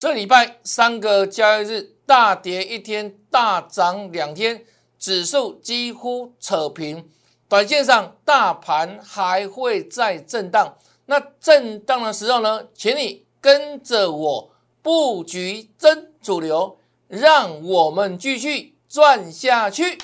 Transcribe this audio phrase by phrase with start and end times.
[0.00, 4.64] 这礼拜三个交易日大跌一天，大涨两天，
[4.98, 7.06] 指数几乎扯平。
[7.50, 10.74] 短线上大盘还会再震荡，
[11.04, 14.50] 那震荡的时候呢，请你跟着我
[14.80, 19.98] 布局真主流，让我们继续赚下去。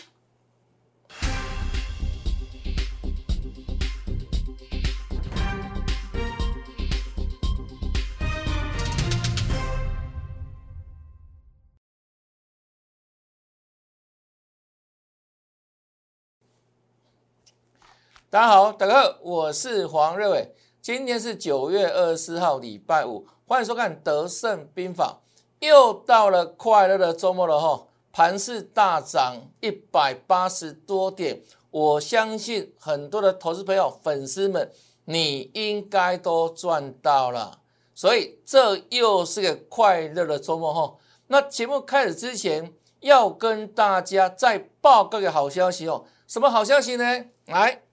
[18.37, 20.55] 大家好，大家好，我是黄瑞伟。
[20.83, 25.23] 今天是九月二十四号，礼拜五，欢迎收看《德胜兵法》。
[25.67, 34.71] 又到了快乐的周末了哈，盘市大涨一百八十多点，我相信很多的投资朋友、粉丝们，
[35.07, 37.61] 你应该都赚到了。
[37.95, 40.95] 所以这又是个快乐的周末哈。
[41.29, 46.05] 那节目开始之前，要跟大家再报告个好消息哦。
[46.27, 47.25] 什么好消息呢？
[47.47, 47.85] 来。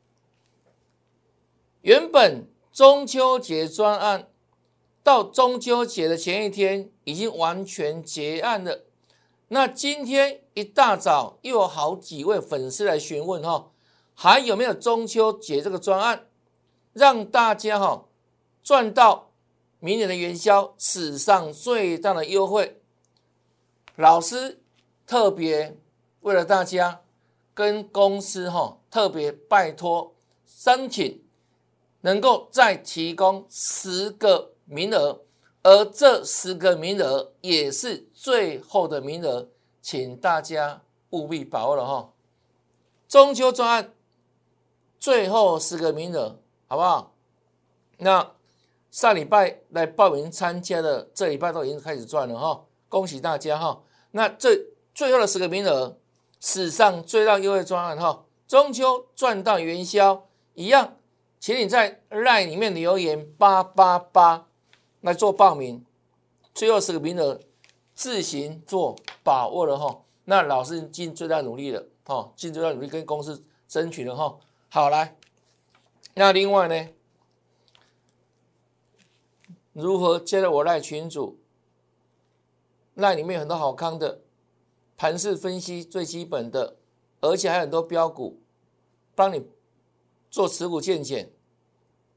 [1.84, 4.30] 原本中秋节专案
[5.04, 8.86] 到中秋节的前一天已经完全结案了。
[9.50, 13.70] 那今天一大早又有好几位粉丝来询问哈，
[14.14, 16.28] 还有没有中秋节这个专案，
[16.94, 18.06] 让大家哈
[18.64, 19.32] 赚到
[19.82, 22.80] 明年的元宵史上最大的优惠。
[23.98, 24.62] 老师
[25.06, 25.78] 特别
[26.22, 27.02] 为了大家
[27.54, 30.16] 跟公司哈特别拜托
[30.48, 31.22] 申请。
[32.06, 35.22] 能够再提供十个名额，
[35.64, 39.48] 而这十个名额也是最后的名额，
[39.82, 40.82] 请大家
[41.12, 42.12] 务必把握了哈。
[43.08, 43.94] 中秋专案
[45.00, 46.38] 最后十个名额，
[46.68, 47.16] 好不好？
[48.00, 48.34] 那
[48.92, 53.82] 上礼拜来报名参加的，这礼拜都已经开始赚了哈，恭喜大家哈。
[54.12, 54.60] 那这
[54.94, 55.98] 最后的十个名额，
[56.42, 60.98] 史上最大优惠专案哈，中秋赚到元宵一样。
[61.44, 64.48] 请你在 LINE 里面留言八八八
[65.02, 65.84] 来做报名，
[66.54, 67.38] 最后十个名额
[67.94, 68.96] 自行做
[69.26, 70.06] 把握了哈。
[70.24, 74.40] 那老师尽最大努力了哈，尽最大努力跟公司争取了哈。
[74.70, 75.18] 好来，
[76.14, 76.88] 那另外呢，
[79.74, 81.38] 如何接入我赖群主？
[82.94, 84.22] 赖里面很多好康的
[84.96, 86.78] 盘势分析最基本的，
[87.20, 88.40] 而且还有很多标股
[89.14, 89.46] 帮你。
[90.34, 91.32] 做持股见减，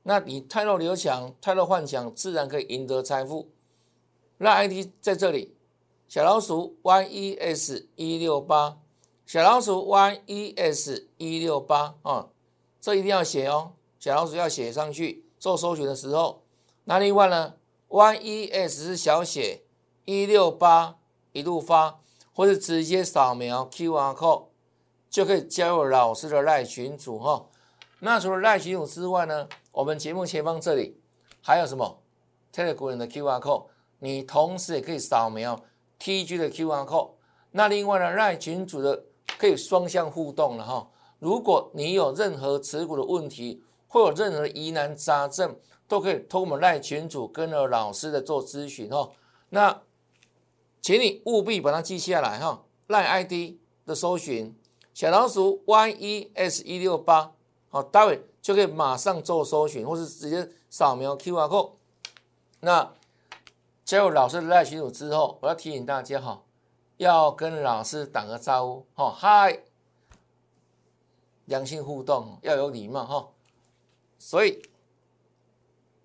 [0.04, 3.50] 那你太弱留强，太弱幻想，自然可以赢得财富。
[4.38, 5.54] 那 ID 在这里，
[6.08, 8.78] 小老鼠 YES 一六八，
[9.26, 12.30] 小老鼠 YES 一六八啊，
[12.80, 15.26] 这一定要写哦，小老鼠要写上去。
[15.38, 16.42] 做搜寻的时候，
[16.84, 17.56] 那另外呢
[17.90, 19.64] ，YES 是小写，
[20.06, 20.96] 一六八
[21.32, 22.00] 一路发，
[22.32, 24.46] 或者直接扫描 QR code
[25.10, 27.50] 就可以加入老师的赖群组哈。
[28.00, 31.00] 那除了赖群主之外呢，我们节目前方这里
[31.40, 32.02] 还有什么
[32.52, 33.66] Telegram 的 QR code，
[34.00, 35.64] 你同时也可以扫描
[35.98, 37.12] TG 的 QR code。
[37.52, 39.04] 那另外呢，赖群主的
[39.38, 40.90] 可以双向互动了哈。
[41.18, 45.56] 如果你有任何持股的问题，或有任何疑难杂症，
[45.88, 49.10] 都可以通过我们赖群主跟着老师的做咨询哈。
[49.48, 49.80] 那
[50.82, 53.56] 请你务必把它记下来哈，赖 ID
[53.86, 54.54] 的搜寻
[54.92, 57.32] 小老鼠 YES 一六八。
[57.76, 61.72] 好，待会就可以马上做搜寻，或是直接扫描 QR code。
[62.60, 62.90] 那
[63.84, 66.42] 加入老师的赖群组之后，我要提醒大家哈，
[66.96, 69.62] 要跟老师打个招呼，哈，嗨，
[71.44, 73.28] 良性互动，要有礼貌哈。
[74.18, 74.62] 所以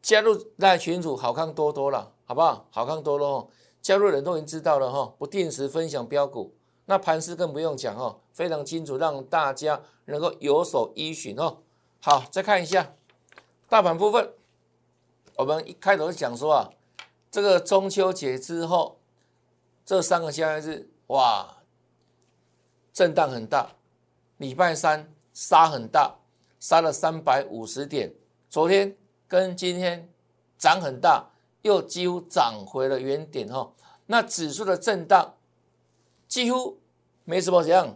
[0.01, 2.65] 加入赖群组好看多多了，好不好？
[2.69, 3.49] 好看多多，
[3.81, 6.53] 加入人都已经知道了哈，不定时分享标股。
[6.83, 11.59] 那盘势更不用讲哦，非常清楚，让大家能够有所依循哦。
[11.99, 12.93] 好，再看一下
[13.69, 14.33] 大盘部分，
[15.35, 16.69] 我们一开头讲说啊，
[17.29, 18.99] 这个中秋节之后
[19.85, 21.57] 这三个交易日，哇，
[22.91, 23.71] 震荡很大，
[24.37, 26.15] 礼拜三杀很大，
[26.59, 28.13] 杀了三百五十点，
[28.49, 28.97] 昨天
[29.27, 30.09] 跟今天
[30.57, 31.29] 涨很大，
[31.61, 33.71] 又几乎涨回了原点哈。
[34.07, 35.35] 那指数的震荡
[36.27, 36.77] 几乎。
[37.23, 37.95] 没什么怎样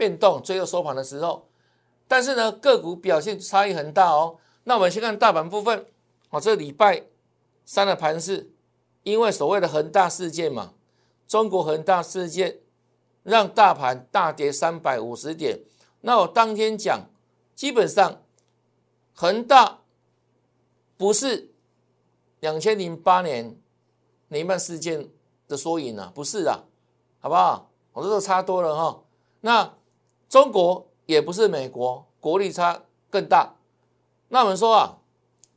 [0.00, 1.46] 变动，最后收盘的时候，
[2.08, 4.38] 但是呢，个股表现差异很大哦。
[4.64, 5.84] 那我们先看大盘部分，
[6.30, 7.04] 哦，这礼拜
[7.66, 8.50] 三的盘是，
[9.02, 10.72] 因为所谓的恒大事件嘛，
[11.28, 12.60] 中国恒大事件
[13.24, 15.60] 让大盘大跌三百五十点。
[16.00, 17.10] 那我当天讲，
[17.54, 18.22] 基本上
[19.14, 19.80] 恒大
[20.96, 21.52] 不是
[22.40, 23.54] 两千零八年
[24.28, 25.10] 雷曼事件
[25.46, 26.64] 的缩影啊，不是啊，
[27.18, 27.70] 好不好？
[27.92, 29.02] 我这都差多了哈。
[29.42, 29.74] 那
[30.30, 33.56] 中国也不是美国，国力差更大。
[34.28, 34.98] 那我们说啊，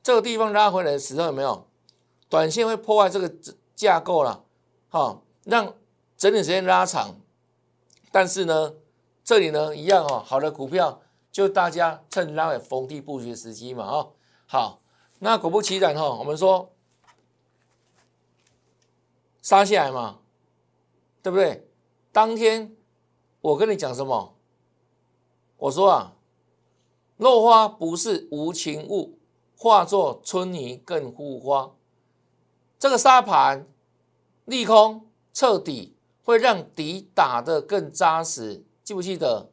[0.01, 1.67] 这个地方拉回来的时候有没有？
[2.27, 3.31] 短线会破坏这个
[3.75, 4.43] 架构了，
[4.89, 5.75] 哈，让
[6.17, 7.15] 整理时间拉长。
[8.11, 8.73] 但是呢，
[9.23, 14.13] 这里呢一样哦，好的股票就大家趁拉尾逢低布局时机嘛，哦，
[14.47, 14.81] 好，
[15.19, 16.73] 那果不其然哈，我们说
[19.43, 20.17] 杀下来嘛，
[21.21, 21.69] 对不对？
[22.11, 22.75] 当天
[23.41, 24.32] 我跟你讲什么？
[25.63, 26.13] 我说啊，
[27.17, 29.17] 落花不是无情物，
[29.57, 31.71] 化作春泥更护花。
[32.77, 33.67] 这个沙盘
[34.45, 35.95] 利空彻底。
[36.25, 39.51] 会让底打得更扎实，记不记得？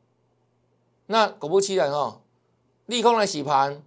[1.07, 2.23] 那果不其然哦，
[2.87, 3.83] 利空来洗盘，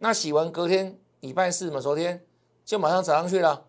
[0.00, 2.26] 那洗完隔天礼拜四嘛，昨天
[2.62, 3.68] 就马上涨上去了，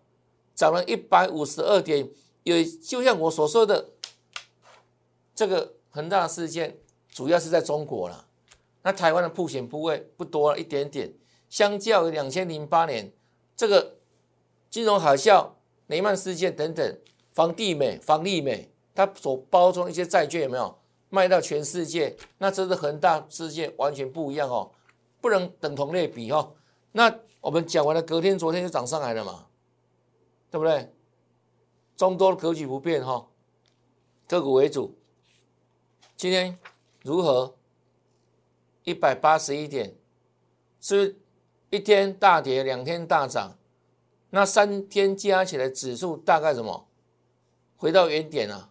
[0.54, 2.10] 涨了一百五十二点，
[2.42, 3.88] 也就像我所说的，
[5.34, 6.76] 这个恒大事件
[7.18, 8.24] 主要是在中国了，
[8.82, 11.12] 那台湾的铺险部位不多了一点点，
[11.48, 13.12] 相较于两千零八年
[13.56, 13.96] 这个
[14.70, 15.50] 金融海啸、
[15.88, 16.98] 雷曼事件等等。
[17.32, 20.78] 房地美、房利美，它所包装一些债券有没有
[21.08, 22.16] 卖到全世界？
[22.38, 24.70] 那这是恒大事件完全不一样哦，
[25.20, 26.54] 不能等同类比哦。
[26.92, 29.46] 那我们讲完了，隔天、昨天就涨上来了嘛，
[30.52, 30.92] 对不对？
[31.96, 33.26] 中多格局不变哈，
[34.28, 34.96] 个股为主。
[36.16, 36.56] 今天
[37.02, 37.54] 如何？
[38.84, 39.94] 一百八十一点，
[40.80, 41.20] 是不是
[41.70, 43.56] 一天大跌，两天大涨？
[44.30, 46.86] 那三天加起来指数大概什么？
[47.76, 48.70] 回到原点啊，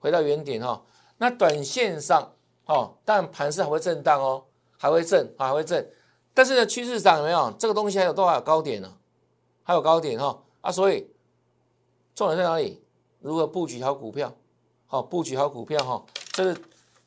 [0.00, 0.84] 回到原点哈。
[1.18, 2.32] 那短线上
[2.66, 4.44] 哦，但盘势还会震荡哦，
[4.76, 5.88] 还会震，还会震。
[6.34, 8.96] 但是呢，趋势上有没有这个东西还有多少高点呢？
[9.62, 11.08] 还有高点哈啊，所以
[12.14, 12.82] 重点在哪里？
[13.20, 14.34] 如何布局好股票？
[14.86, 16.60] 好，布局好股票哈，这是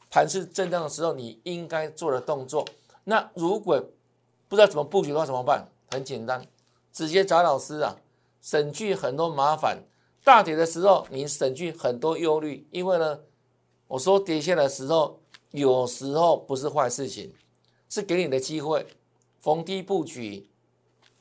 [0.09, 2.65] 盘势震荡的时候你应该做的动作。
[3.03, 3.83] 那如果
[4.47, 5.67] 不知道怎么布局的话怎么办？
[5.91, 6.45] 很简单，
[6.91, 7.95] 直接找老师啊，
[8.41, 9.83] 省去很多麻烦。
[10.23, 13.19] 大跌的时候，你省去很多忧虑，因为呢，
[13.87, 15.19] 我说跌下的时候，
[15.51, 17.31] 有时候不是坏事情，
[17.87, 18.87] 是给你的机会，
[19.39, 20.49] 逢低布局，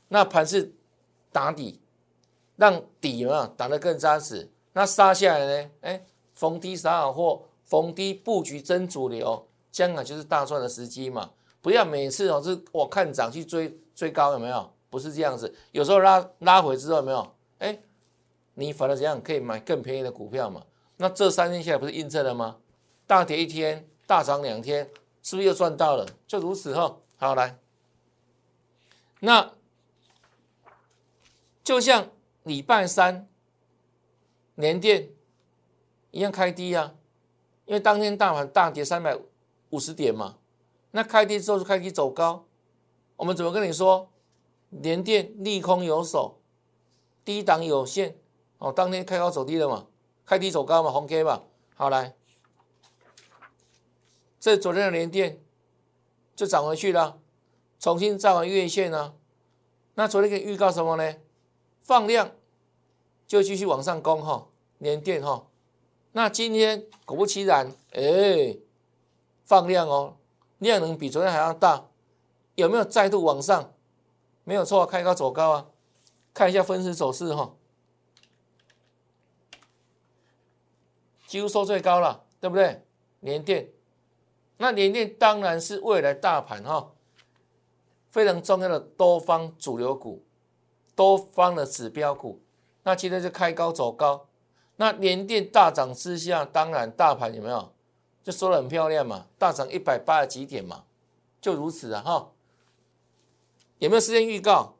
[0.09, 0.73] 那盘是
[1.31, 1.81] 打底，
[2.57, 4.51] 让底嘛打得更扎实。
[4.73, 5.71] 那杀下来呢？
[5.83, 11.31] 哎，逢低撒好货，逢低布局真主流，将来就是大赚的时机嘛。
[11.61, 14.73] 不要每次哦是我看涨去追追高，有没有？
[14.91, 17.35] 不是这样子，有时候拉拉回之后，有没有？
[17.59, 17.79] 哎。
[18.57, 20.63] 你反而怎样可以买更便宜的股票嘛？
[20.99, 22.59] 那这三天下来不是印证了吗？
[23.05, 24.89] 大跌一天，大涨两天，
[25.25, 26.07] 是不是又赚到了？
[26.25, 26.97] 就如此哈。
[27.17, 27.59] 好来，
[29.19, 29.55] 那
[31.65, 32.11] 就像
[32.45, 33.27] 礼拜三
[34.55, 35.09] 年电
[36.13, 36.95] 一样开低啊，
[37.67, 39.19] 因为当天大盘大跌三百
[39.71, 40.37] 五十点嘛。
[40.91, 42.45] 那开低之后是开低走高，
[43.17, 44.11] 我们怎么跟你说？
[44.71, 46.41] 连电利空有手，
[47.25, 48.17] 低档有限。
[48.59, 49.87] 哦，当天开高走低了嘛，
[50.25, 51.43] 开低走高嘛，红 K 嘛，
[51.77, 52.15] 好来，
[54.41, 55.41] 这昨天的连电
[56.35, 57.19] 就涨回去了，
[57.79, 59.15] 重新站完月线呢。
[59.95, 61.17] 那昨天给预告什么呢？
[61.81, 62.33] 放量
[63.27, 65.47] 就继续往上攻哈，连电哈。
[66.17, 68.57] 那今天果不其然，哎，
[69.45, 70.17] 放量哦，
[70.59, 71.89] 量能比昨天还要大，
[72.55, 73.75] 有没有再度往上？
[74.45, 75.67] 没有错，开高走高啊。
[76.33, 77.57] 看一下分时走势哈。
[81.27, 82.85] 几乎收最高了，对不对？
[83.19, 83.73] 联电，
[84.59, 86.93] 那联电当然是未来大盘哈
[88.13, 90.25] 非常重要的多方主流股，
[90.95, 92.41] 多方的指标股。
[92.85, 94.29] 那今天就开高走高，
[94.77, 97.73] 那连电大涨之下，当然大盘有没有
[98.23, 99.27] 就收的很漂亮嘛？
[99.39, 100.85] 大涨一百八十几点嘛，
[101.41, 102.31] 就如此啊哈。
[103.79, 104.77] 有没有时间预告？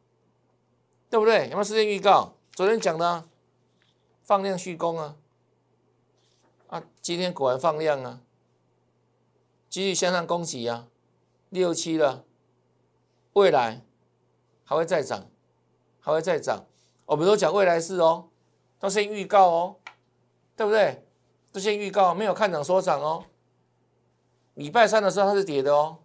[1.11, 1.45] 对不对？
[1.45, 2.35] 有没有时间预告？
[2.53, 3.25] 昨天讲的
[4.23, 5.17] 放量续攻啊。
[6.69, 8.21] 啊，今天果然放量啊，
[9.69, 10.89] 继续向上攻击啊，
[11.51, 12.25] 六七了，
[13.35, 13.85] 未来
[14.65, 15.29] 还会再涨，
[16.01, 16.67] 还会再涨。
[17.07, 18.31] 我们都讲未来式哦，
[18.85, 19.77] 都先预告哦，
[20.55, 21.03] 对不对？
[21.51, 23.25] 都先预告，没有看涨说涨哦。
[24.57, 25.97] 礼拜三的时候它是跌的哦，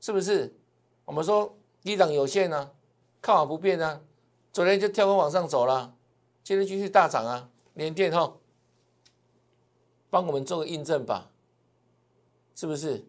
[0.00, 0.52] 是不是？
[1.04, 2.72] 我们说低档有限呢，
[3.22, 4.00] 看好不变啊。
[4.52, 5.94] 昨天就跳空往上走了，
[6.42, 8.34] 今天继续大涨啊，连电哈。
[10.10, 11.30] 帮我们做个印证吧，
[12.56, 13.06] 是不是？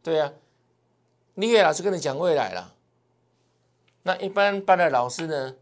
[0.00, 0.32] 对呀，
[1.34, 2.76] 立业老师跟你讲未来了。
[4.04, 5.56] 那一般班的老师呢，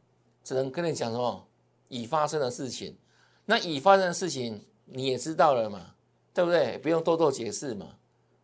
[0.45, 1.49] 只能跟你讲什么？
[1.93, 2.97] 已发生的事情。
[3.45, 5.95] 那已发生的事情你也知道了嘛，
[6.33, 6.79] 对不对？
[6.79, 7.87] 不用多多解释嘛。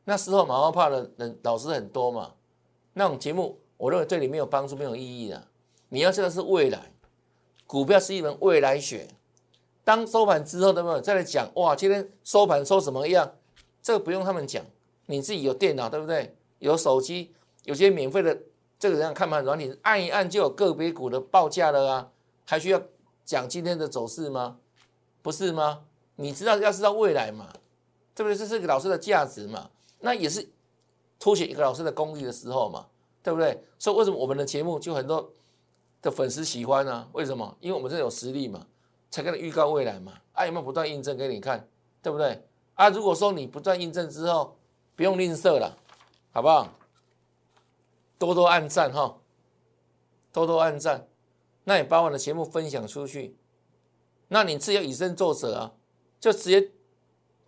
[0.05, 2.35] 那时候马后炮的人老师很多嘛，
[2.93, 5.49] 那种节目我认为对你没有帮助，没有意义的。
[5.89, 6.93] 你要知道是未来，
[7.67, 9.09] 股票是一门未来学。
[9.85, 11.01] 当收盘之后，对不对？
[11.01, 13.33] 再来讲哇，今天收盘收什么样？
[13.81, 14.63] 这个不用他们讲，
[15.07, 16.37] 你自己有电脑，对不对？
[16.59, 17.33] 有手机，
[17.65, 18.37] 有些免费的
[18.79, 22.11] 这个人看盘软体，按一按就有个别股的报价了啊，
[22.45, 22.83] 还需要
[23.29, 24.57] 讲今天的走势吗？
[25.21, 25.85] 不是吗？
[26.17, 27.47] 你知道要知道未来嘛，
[28.15, 28.35] 对不对？
[28.35, 29.69] 这是个老师的价值嘛，
[30.01, 30.49] 那也是
[31.19, 32.87] 凸显一个老师的功力的时候嘛，
[33.23, 33.63] 对不对？
[33.79, 35.31] 所以为什么我们的节目就很多
[36.01, 37.07] 的粉丝喜欢呢？
[37.13, 37.55] 为什么？
[37.61, 38.67] 因为我们这有实力嘛，
[39.11, 41.69] 才跟你预告未来嘛，啊有没有不断印证给你看，
[42.01, 42.43] 对不对？
[42.77, 44.57] 啊如果说你不断印证之后，
[44.97, 45.77] 不用吝啬了，
[46.33, 46.67] 好不好？
[48.19, 49.15] 多多按赞哈，
[50.33, 51.07] 多多按赞，
[51.69, 53.37] 那你把我的节目分享出去。
[54.29, 55.75] 那你自己要以身作则啊，
[56.19, 56.71] 就直接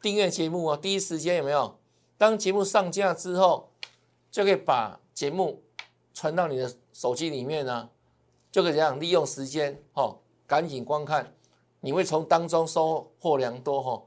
[0.03, 1.79] 订阅节目啊，第一时间有没有？
[2.19, 3.73] 当节目上架之后，
[4.31, 5.63] 就可以把节目
[6.13, 7.89] 传到你的手机里面呢，
[8.53, 11.35] 就可以这样利用时间哦，赶紧观看，
[11.81, 14.03] 你会从当中收获良多哈。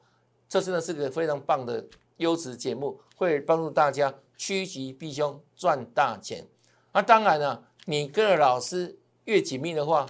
[0.48, 1.84] 这真的是个非常棒的
[2.18, 6.48] 优质节目，会帮助大家趋吉避凶，赚大钱。
[6.92, 10.08] 那当然了，你跟着老师越紧密的话，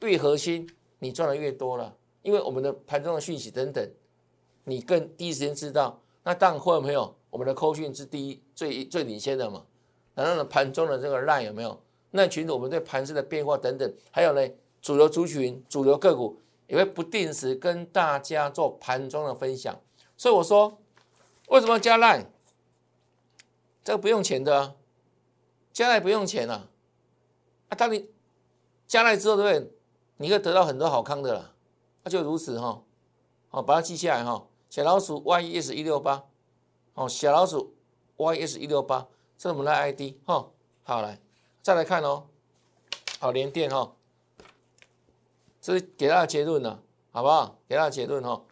[0.00, 1.96] 越核心，你赚的越多了。
[2.22, 3.90] 因为我们的盘中的讯息等等，
[4.64, 6.00] 你更第一时间知道。
[6.24, 9.64] 那当然会有没有我们的扣讯是第一最最领先的嘛？
[10.14, 11.80] 然后呢，盘中的这个烂有没有？
[12.10, 14.48] 那群组我们对盘势的变化等等，还有呢，
[14.82, 19.78] 主流族群、主流个股也会不定时跟大家做盘中的分享。
[20.16, 20.78] 所以我说，
[21.48, 22.30] 为什么加烂？
[23.84, 24.74] 这个不用钱的，啊
[25.72, 26.68] 加赖不用钱啊！
[27.68, 28.10] 啊，当你
[28.88, 29.72] 加来之后，对不对？
[30.16, 31.52] 你会得到很多好康的啦。
[32.02, 32.82] 那就如此哈，
[33.50, 34.46] 好，把它记下来哈。
[34.68, 36.24] 小老鼠 YES 一六八，
[36.94, 37.76] 哦，小老鼠
[38.16, 40.50] Y S 一六八，这是我们的 ID 哈。
[40.82, 41.20] 好，来
[41.62, 42.26] 再来看哦。
[43.20, 43.94] 好，连电哈，
[45.60, 47.58] 这是给大家结论了，好不好？
[47.68, 48.42] 给大家结论哈。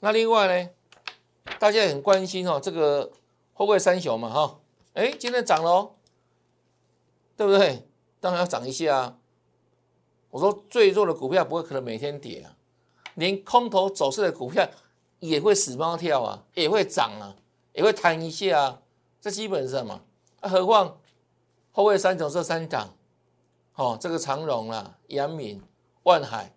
[0.00, 0.70] 那另外呢，
[1.58, 3.06] 大家也很关心哦，这个
[3.52, 4.60] 会不会三雄嘛哈？
[4.94, 5.94] 哎，今天涨了哦，
[7.36, 7.88] 对不对？
[8.20, 9.18] 当然要涨一下啊。
[10.34, 12.50] 我说最弱的股票不会可能每天跌啊。
[13.14, 14.68] 连空头走势的股票
[15.20, 17.36] 也会死猫跳啊，也会涨啊，
[17.72, 18.82] 也会弹一下啊，
[19.20, 20.00] 这基本上嘛，
[20.40, 20.98] 何况
[21.70, 22.96] 后卫三种这三档，
[23.76, 25.62] 哦，这个长荣啦、阳明、
[26.02, 26.52] 万海，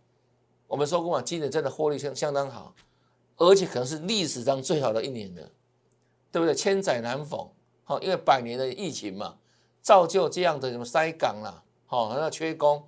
[0.66, 2.74] 我们说过嘛，今年真的获利相相当好，
[3.36, 5.52] 而且可能是历史上最好的一年了，
[6.32, 6.56] 对不对？
[6.56, 7.48] 千载难逢，
[7.84, 9.36] 好，因为百年的疫情嘛，
[9.84, 12.84] 造就这样的什么塞港啦，好，那缺工，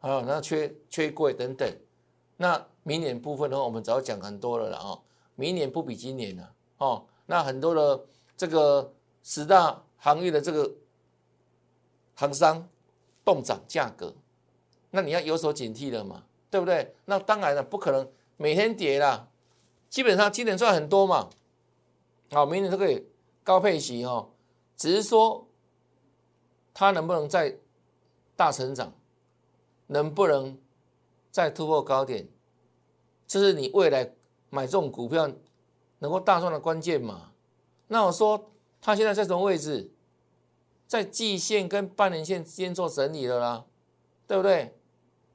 [0.00, 1.72] 啊那缺缺柜等等，
[2.36, 2.66] 那。
[2.82, 5.02] 明年部分的话，我们早讲很多了了哦。
[5.34, 7.04] 明年不比今年了哦。
[7.26, 8.06] 那很多的
[8.38, 8.90] 这个
[9.22, 10.72] 十大行业的这个
[12.14, 12.66] 行商
[13.22, 14.14] 动涨价格，
[14.90, 16.94] 那你要有所警惕了嘛，对不对？
[17.04, 19.28] 那当然了，不可能每天跌啦。
[19.90, 21.28] 基本上今年赚很多嘛，
[22.30, 23.06] 好，明年都可以
[23.44, 24.30] 高配息哦。
[24.74, 25.46] 只是说
[26.72, 27.58] 它能不能再
[28.34, 28.94] 大成长，
[29.90, 30.56] 能不能
[31.32, 32.28] 再突破高点？
[33.26, 34.14] 这是你未来
[34.48, 35.28] 买这种股票
[35.98, 37.32] 能够大赚的关键嘛？
[37.88, 39.92] 那我说它现在在什么位置？
[40.86, 43.64] 在季线跟半年线之间做整理了啦，
[44.26, 44.76] 对不对？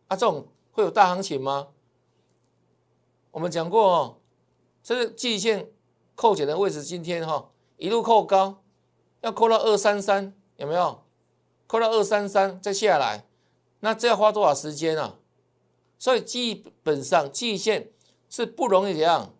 [0.07, 1.69] 啊，这种会有大行情吗？
[3.31, 4.17] 我们讲过哦，
[4.81, 5.69] 这是季线
[6.15, 8.63] 扣减的位置，今天哈一路扣高，
[9.21, 11.03] 要扣到二三三，有没有？
[11.67, 13.25] 扣到二三三再下来，
[13.85, 15.19] 那这要花多少时间啊？
[15.99, 17.91] 所以基本上季线
[18.27, 19.35] 是不容易怎样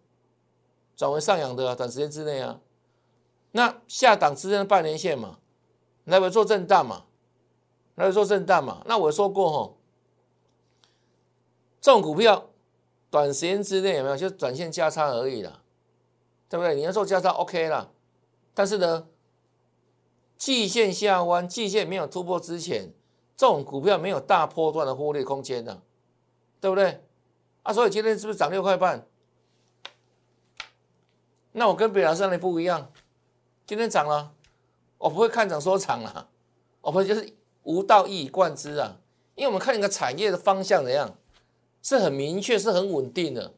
[0.95, 2.61] 转为上扬的啊，短时间之内啊。
[3.53, 5.39] 那下档之间的半年线嘛，
[6.03, 7.05] 来回做震荡嘛，
[7.95, 8.83] 来回做震荡嘛。
[8.85, 9.77] 那我说过吼，
[11.81, 12.51] 这种股票
[13.09, 15.63] 短时间之内有没有就短线价差而已啦，
[16.47, 16.75] 对不对？
[16.75, 17.89] 你要做价差 OK 啦，
[18.53, 19.07] 但是呢，
[20.37, 22.93] 季线下弯，季线没有突破之前，
[23.35, 25.81] 这种股票没有大波段的获利空间的。
[26.61, 27.03] 对不对？
[27.61, 29.05] 啊，所以今天是不是涨六块半？
[31.51, 32.91] 那我跟别老师那里不一样，
[33.67, 34.33] 今天涨了，
[34.97, 36.27] 我不会看涨说涨了，
[36.81, 38.97] 我们就是无道一以贯之啊。
[39.35, 41.15] 因为我们看一个产业的方向怎样，
[41.83, 43.53] 是很明确，是很稳定的，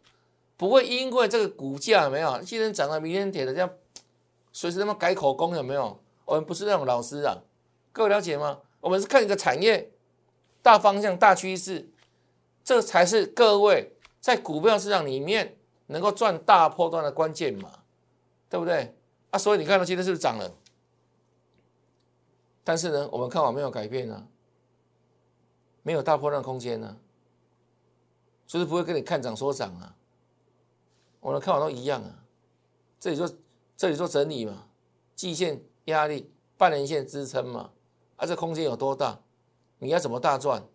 [0.58, 3.70] 不会因为这个股价没有今天涨了，明天跌了，这样
[4.52, 5.98] 随时他妈改口供有没有？
[6.26, 7.38] 我们不是那种老师啊，
[7.94, 8.60] 各位了解吗？
[8.88, 9.92] 我们是看一个产业
[10.62, 11.90] 大方向、大趋势。
[12.64, 17.84] 这才是各位在股票市场里面能够赚大波段的关键嘛，
[18.50, 18.96] 对不对？
[19.32, 20.54] 啊，所以你看到今天是不是涨了？
[22.64, 24.26] 但是呢，我们看法没有改变啊，
[25.84, 26.98] 没有大波段空间呢，
[28.48, 29.96] 所以不会跟你看涨说涨啊。
[31.20, 32.24] 我的看法都一样啊，
[33.02, 33.30] 这里做
[33.76, 34.70] 这里做整理嘛，
[35.14, 37.72] 季线压力、半年线支撑嘛，
[38.18, 39.20] 啊，这空间有多大？
[39.80, 40.68] 你要怎么大赚？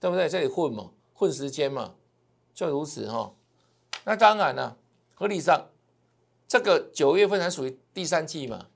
[0.00, 0.28] 对不对？
[0.28, 1.94] 这里混嘛，混时间嘛，
[2.52, 3.32] 就如此哈。
[4.04, 4.76] 那当然了，
[5.14, 5.68] 合理上，
[6.48, 8.66] 这个九月份还属于第三季嘛，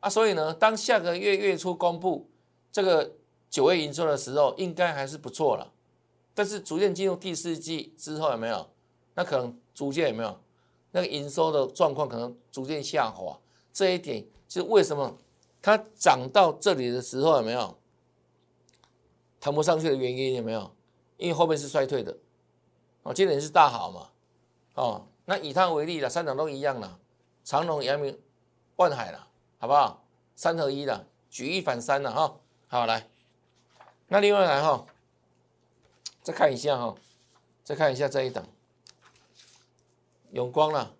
[0.00, 2.30] 啊，所以呢，当下个月月初公布
[2.70, 3.12] 这个
[3.50, 5.72] 九月营收的时候，应该还是不错了。
[6.34, 8.66] 但是逐渐进入第四季之后，有没有？
[9.14, 10.38] 那可能逐渐有没有？
[10.92, 13.38] 那个营收的状况可能逐渐下滑。
[13.72, 15.18] 这一点是为什么
[15.68, 17.76] 它涨到这里的时候有没有？
[19.38, 20.74] 谈不上去的原因有没有？
[21.18, 22.16] 因为后面是衰退的，
[23.02, 24.08] 哦，今年是大好嘛，
[24.76, 26.98] 哦，那以它为例了，三档都一样了，
[27.44, 28.18] 长隆、阳明、
[28.76, 30.02] 万海了，好不好？
[30.34, 33.06] 三合一了，举一反三了哈，好来，
[34.06, 34.86] 那另外来哈，
[36.22, 36.94] 再看一下哈，
[37.62, 38.42] 再看一下这一档，
[40.30, 40.94] 永光了，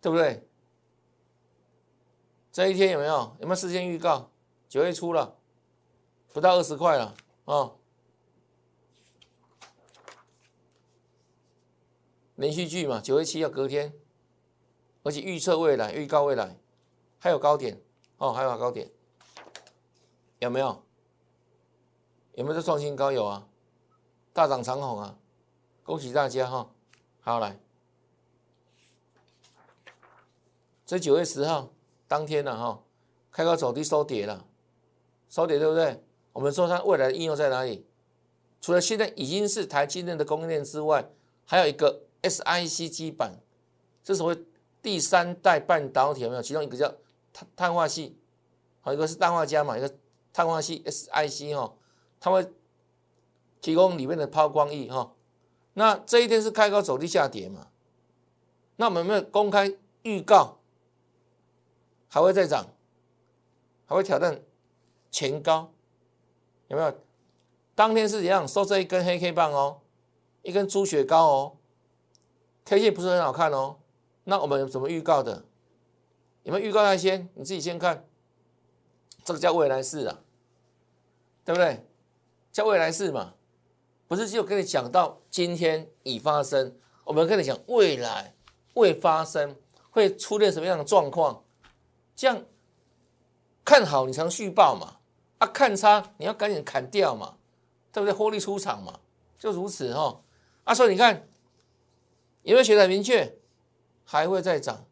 [0.00, 0.44] 对不对？
[2.60, 3.34] 这一天有没有？
[3.40, 4.30] 有没有事先预告？
[4.68, 5.34] 九月初了。
[6.34, 7.72] 不到二十块了啊！
[12.34, 13.94] 连续剧嘛，九月七要隔天，
[15.04, 16.58] 而且预测未来、预告未来，
[17.18, 17.80] 还有高点
[18.18, 18.90] 哦，还有高点，
[20.40, 20.84] 有没有？
[22.34, 23.10] 有没有在创新高？
[23.10, 23.48] 有啊，
[24.34, 25.18] 大涨长虹啊！
[25.82, 26.70] 恭喜大家哈！
[27.22, 27.58] 好来，
[30.84, 31.70] 这九月十号
[32.10, 32.82] 当天了哈，
[33.30, 34.44] 开高走低收跌了，
[35.28, 36.02] 收跌对不对？
[36.32, 37.86] 我们说它未来的应用在哪里？
[38.60, 41.08] 除了现在已经是台积电的供应链之外，
[41.44, 43.38] 还有一个 SIC 基板，
[44.02, 44.36] 这所谓
[44.82, 46.42] 第三代半导体有没有？
[46.42, 46.92] 其中一个叫
[47.32, 48.18] 碳碳化系，
[48.80, 49.94] 好一个是氮化镓嘛，一个
[50.32, 51.72] 碳化系 SIC 哈，
[52.18, 52.44] 它会
[53.60, 55.12] 提供里面的抛光液哈。
[55.74, 57.68] 那这一天是开高走低下跌嘛？
[58.74, 60.56] 那我们有没有公开预告？
[62.10, 62.66] 还会再涨？
[63.86, 64.42] 还会挑战
[65.10, 65.72] 前高？
[66.68, 66.92] 有没有？
[67.74, 69.80] 当天是怎样收这一根黑 K 棒哦，
[70.42, 71.56] 一根猪血糕哦
[72.66, 73.78] ，K 线不是很好看哦。
[74.24, 75.44] 那我们怎么预告的？
[76.42, 77.26] 有没有预告那些？
[77.34, 78.06] 你自己先看，
[79.24, 80.20] 这个叫未来式啊，
[81.44, 81.86] 对不对？
[82.52, 83.34] 叫未来式嘛，
[84.08, 88.34] 不是就跟你讲到今天已发生，我们跟你讲未来
[88.74, 89.56] 未发生
[89.90, 91.42] 会出现什么样的状况，
[92.20, 92.44] 这样
[93.64, 94.98] 看好你才续报嘛。
[95.38, 97.38] 啊，看差你要赶紧砍掉嘛，
[97.90, 98.12] 对不对？
[98.12, 99.00] 获利出场嘛，
[99.38, 100.20] 就如此哈。
[100.64, 101.26] 啊，所以你看
[102.42, 103.38] 有没有写的明确？
[104.04, 104.84] 还会再涨，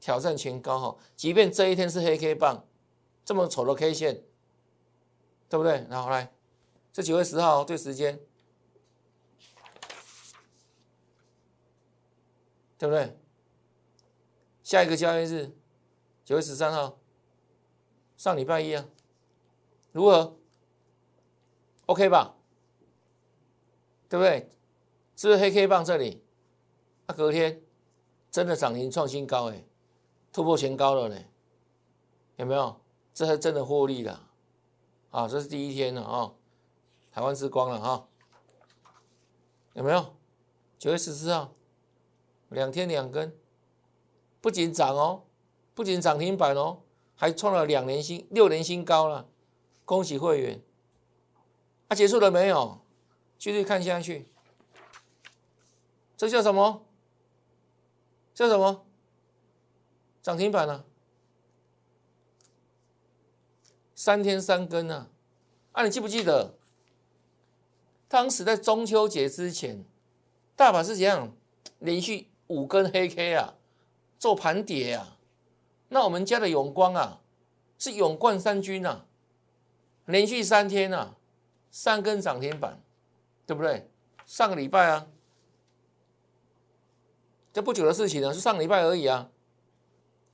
[0.00, 0.96] 挑战前高哈。
[1.14, 2.66] 即便这一天是黑 K 棒，
[3.26, 4.22] 这么丑的 K 线，
[5.50, 5.86] 对不对？
[5.90, 6.32] 然后来，
[6.94, 8.18] 这九月十号对时间，
[12.78, 13.18] 对不对？
[14.62, 15.54] 下一个交易日
[16.30, 16.96] 九月十三号，
[18.16, 18.86] 上礼拜一啊。
[19.90, 20.36] 如何
[21.86, 22.36] ？OK 吧？
[24.08, 24.48] 对不对？
[25.16, 26.22] 是不是黑 K 棒这里？
[27.06, 27.60] 啊，隔天
[28.30, 29.64] 真的涨停创新高哎，
[30.32, 31.20] 突破前高了呢，
[32.36, 32.80] 有没有？
[33.12, 34.28] 这是真的获利了
[35.10, 35.26] 啊！
[35.26, 36.32] 这是第一天了啊，
[37.10, 38.06] 台湾之光了哈，
[39.72, 40.14] 有没有？
[40.78, 41.52] 九月十四号，
[42.50, 43.36] 两天两根，
[44.40, 45.24] 不仅涨哦，
[45.80, 46.82] 不仅涨停板哦，
[47.16, 49.30] 还创了两年新、六年新高了。
[49.86, 50.60] 恭喜会员！
[51.88, 52.82] 啊，结束了没有？
[53.38, 54.28] 继续看下去。
[56.18, 56.84] 这叫什么？
[58.34, 58.84] 叫什么？
[60.20, 60.84] 涨停板啊！
[63.94, 65.08] 三天三根啊！
[65.72, 66.58] 啊，你记不记得？
[68.06, 69.82] 当时在中秋节之前，
[70.54, 71.32] 大盘是怎样？
[71.78, 73.54] 连续五根黑 K 啊，
[74.18, 75.16] 做盘跌啊。
[75.90, 77.20] 那我们家的永光啊，
[77.76, 79.06] 是永冠三军啊。
[80.06, 81.16] 连续三天啊，
[81.70, 82.82] 三根涨停板，
[83.46, 83.88] 对不对？
[84.24, 85.06] 上个礼拜啊，
[87.52, 89.30] 这不久的事情呢，是上礼拜而已啊。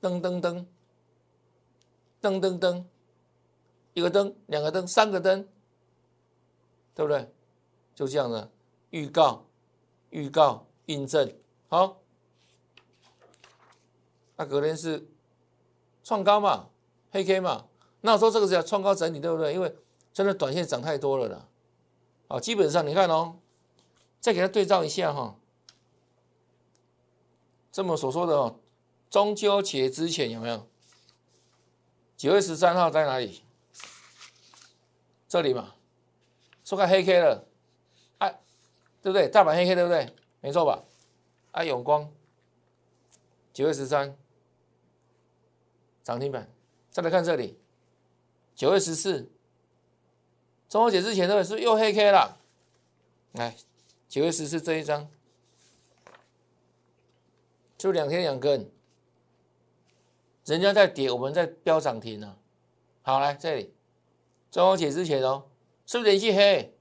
[0.01, 0.65] 噔噔噔，
[2.21, 2.85] 噔噔噔，
[3.93, 5.47] 一个灯，两个灯，三个灯，
[6.95, 7.31] 对不对？
[7.93, 8.51] 就这样的
[8.91, 9.45] 预告、
[10.11, 11.31] 预告、印证，
[11.67, 11.99] 好。
[14.35, 15.07] 那隔天是
[16.07, 16.69] 创高嘛，
[17.11, 17.67] 黑 K 嘛。
[17.99, 19.53] 那我说这个是要创高整理，对不对？
[19.53, 19.75] 因为
[20.13, 21.49] 真的短线涨太多了啦，
[22.29, 23.35] 啊，基本上你看哦，
[24.21, 25.35] 再给它对照一下哈，
[27.73, 28.57] 这么所说的哦，
[29.09, 30.65] 中秋节之前有没有？
[32.15, 33.43] 九月十三号在哪里？
[35.27, 35.73] 这里嘛，
[36.63, 37.45] 说看黑 K 了，
[38.19, 38.39] 哎，
[39.01, 39.27] 对不对？
[39.27, 40.15] 大阪黑 K 对不对？
[40.39, 40.85] 没错吧？
[41.51, 42.09] 啊，永光
[43.51, 44.15] 九月十三
[46.07, 46.49] 涨停板，
[46.89, 47.59] 再来看这里，
[48.55, 49.29] 九月十四，
[50.69, 51.43] 中秋节之前对不？
[51.43, 52.37] 是又黑 K 了，
[53.33, 53.53] 来
[54.07, 55.09] 九月十四这一张，
[57.77, 58.71] 就两天两根。
[60.45, 62.37] 人家在跌，我们在飙涨停呢。
[63.01, 63.73] 好，来这里，
[64.49, 65.43] 中秋节之前哦，
[65.85, 66.73] 是不是连续黑？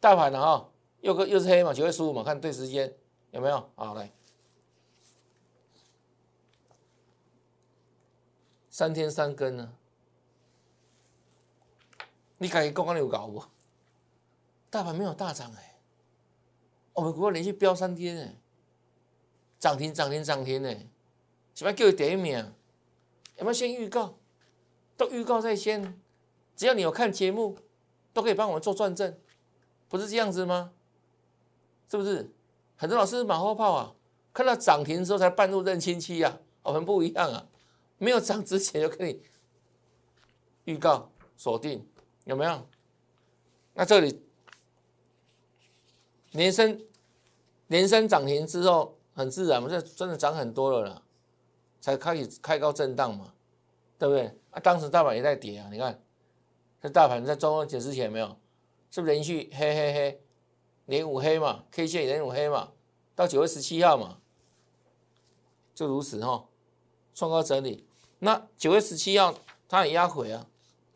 [0.00, 0.68] 大盘的哈，
[1.02, 2.92] 又个又是黑嘛，九月十五嘛，看对时间
[3.30, 3.70] 有没有？
[3.76, 4.10] 好，来，
[8.78, 9.72] 三天三更呢。
[12.36, 13.42] 你敢讲你有搞不？
[14.68, 15.78] 大盘没有大涨哎，
[16.92, 18.36] 我们股票连续飙三天哎，
[19.58, 20.68] 涨停涨停涨停呢，
[21.54, 22.36] 什么叫第一名？
[23.38, 24.18] 有没有先预告？
[24.98, 25.98] 都预告在先，
[26.54, 27.56] 只要你有看节目，
[28.12, 29.18] 都可以帮我们做转正，
[29.88, 30.74] 不是这样子吗？
[31.90, 32.30] 是不是？
[32.76, 33.94] 很多老师马后炮啊，
[34.34, 37.48] 看到涨停之后才半路认亲戚啊，我们不一样啊，
[37.98, 39.22] 没有涨之前就可以
[40.64, 41.86] 预告锁定，
[42.24, 42.66] 有没有？
[43.74, 44.22] 那这里
[46.32, 46.82] 连升
[47.68, 51.02] 连升涨停之后，很自然，嘛这真的涨很多了啦。
[51.80, 53.32] 才开始开高震荡嘛，
[53.96, 54.26] 对不对？
[54.50, 56.02] 啊，当时大盘也在跌啊，你看，
[56.80, 58.36] 这大盘在中秋节之前没有，
[58.90, 60.20] 是不是连续黑黑黑，
[60.86, 62.72] 连五黑嘛，K 线连五黑嘛，
[63.14, 64.18] 到九月十七号嘛，
[65.74, 66.48] 就如此哈，
[67.14, 67.85] 创高整理。
[68.26, 69.32] 那九月十七号
[69.68, 70.48] 它也压回啊，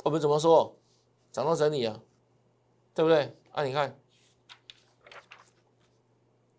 [0.02, 0.76] 我们怎么说？
[1.30, 2.00] 涨到整理啊，
[2.92, 3.36] 对不对？
[3.52, 3.96] 啊，你看，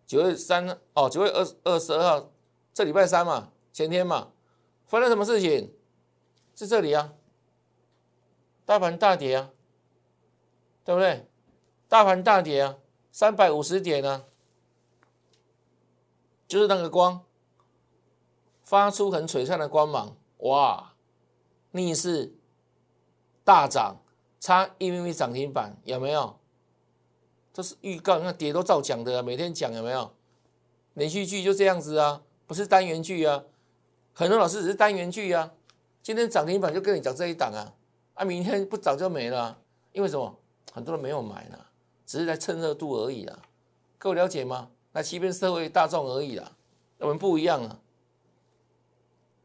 [0.07, 2.31] 九月三哦，九月二二十二号，
[2.73, 3.51] 这礼拜三嘛。
[3.73, 4.31] 前天嘛，
[4.85, 5.73] 发生什么事情？
[6.55, 7.15] 是这里啊，
[8.63, 9.51] 大盘大跌啊，
[10.85, 11.29] 对不对？
[11.89, 12.77] 大盘大跌啊，
[13.11, 14.23] 三百五十点啊，
[16.47, 17.25] 就是那个光
[18.63, 20.93] 发出很璀璨的光芒，哇！
[21.71, 22.33] 逆势
[23.43, 23.97] 大涨，
[24.39, 26.37] 差一米米涨停板，有没有？
[27.53, 30.13] 这是预告，那跌都照讲的，每天讲有没有？
[30.93, 33.43] 连续剧就这样子啊，不是单元剧啊。
[34.13, 35.51] 很多老师只是单元剧啊，
[36.03, 37.73] 今天涨停板就跟你讲这一档啊，
[38.15, 39.57] 啊，明天不涨就没了，
[39.93, 40.37] 因为什么？
[40.73, 41.57] 很多人没有买呢，
[42.05, 43.37] 只是在蹭热度而已啦。
[43.97, 44.69] 各位了解吗？
[44.93, 46.51] 来欺骗社会大众而已啦，
[46.99, 47.79] 我们不一样啊，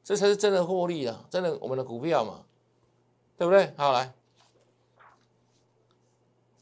[0.06, 2.46] 这才是真的获利啊，真的我们的股票嘛，
[3.36, 3.74] 对不对？
[3.76, 4.14] 好来，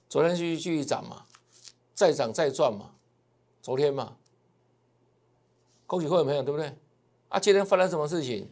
[0.09, 1.27] 昨天继续继续涨嘛，
[1.93, 2.95] 再涨再赚嘛，
[3.61, 4.17] 昨天嘛，
[5.87, 6.75] 恭喜各位朋友，对不对？
[7.29, 8.51] 啊，今天发生什么事情？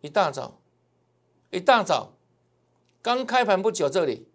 [0.00, 0.60] 一大早，
[1.52, 2.14] 一大早，
[3.00, 4.26] 刚开盘不久，这里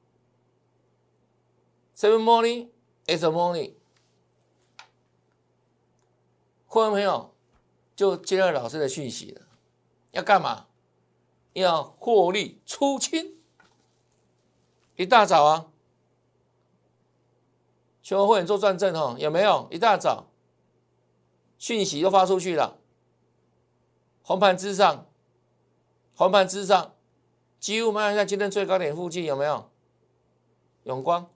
[1.94, 2.70] ，seven morning
[3.08, 3.74] is a morning，
[6.72, 7.36] 会员朋友
[7.98, 9.42] 就接到老师的讯息了，
[10.12, 10.68] 要干嘛？
[11.52, 13.36] 要获利出清，
[14.96, 15.68] 一大早啊，
[18.02, 19.68] 全国会员做转正哦，有没有？
[19.70, 20.28] 一大早。
[21.58, 22.80] 讯息都发出去了，
[24.24, 25.06] 红盘之上，
[26.16, 26.96] 红盘之上，
[27.60, 29.70] 几乎卖在今天最高点附近，有没有？
[30.84, 31.30] 永光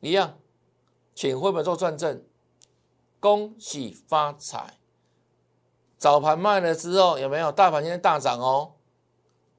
[0.00, 0.38] 一样，
[1.14, 2.22] 请会不会做转正？
[3.24, 4.74] 恭喜发财！
[5.96, 7.50] 早盘卖了之后，有没有？
[7.50, 8.74] 大盘今天大涨哦，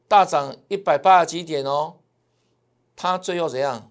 [0.07, 1.95] 大涨一百八十几点哦，
[2.95, 3.89] 它最后怎样？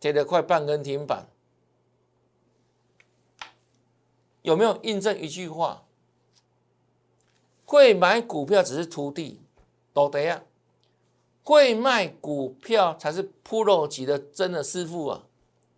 [0.00, 1.28] 跌了快半根停板。
[4.42, 5.84] 有没有印证一句话？
[7.64, 9.40] 会买股票只是徒弟，
[9.94, 10.42] 懂得呀？
[11.44, 15.28] 会卖股票才是 pro 级的真的师傅啊！